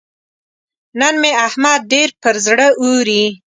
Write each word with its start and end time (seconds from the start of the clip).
نن 0.99 1.13
مې 1.21 1.31
احمد 1.45 1.79
ډېر 1.91 2.09
پر 2.21 2.35
زړه 2.45 2.67
اوري. 2.81 3.23